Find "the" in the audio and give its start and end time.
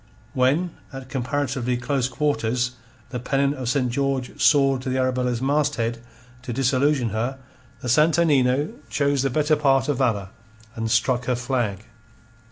3.11-3.19, 4.89-4.97, 7.81-7.87, 9.21-9.29